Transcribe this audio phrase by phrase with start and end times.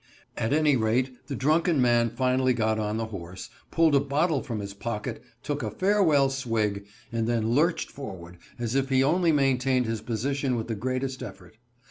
[0.35, 4.59] At any rate, the drunken man finally got on the horse, pulled a bottle from
[4.59, 9.85] his pocket, took a farewell swig, and then lurched forward as if he only maintained
[9.85, 11.55] his position with the greatest effort.